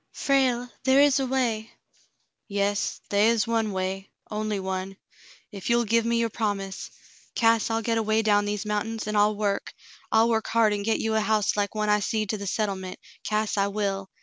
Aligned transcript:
"Frale, 0.13 0.67
there 0.83 0.99
is 0.99 1.19
a 1.19 1.27
way 1.27 1.69
—""Yes, 2.47 3.01
they 3.11 3.27
is 3.27 3.45
one 3.45 3.71
way— 3.71 4.09
only 4.31 4.59
one. 4.59 4.97
Ef 5.53 5.69
you'll 5.69 5.85
give 5.85 6.05
me 6.05 6.17
your 6.17 6.31
promise, 6.31 6.89
Cass, 7.35 7.69
I'll 7.69 7.83
get 7.83 7.99
away 7.99 8.23
down 8.23 8.45
these 8.45 8.65
mountains, 8.65 9.05
an' 9.07 9.15
I'll 9.15 9.35
work; 9.35 9.75
I'll 10.11 10.27
work 10.29 10.47
hard 10.47 10.73
an' 10.73 10.81
get 10.81 10.97
you 10.99 11.13
a 11.13 11.21
house 11.21 11.55
like 11.55 11.75
one 11.75 11.89
I 11.89 11.99
seed 11.99 12.31
to 12.31 12.37
the 12.39 12.47
settlement, 12.47 12.97
Cass, 13.23 13.57
I 13.57 13.67
will. 13.67 14.09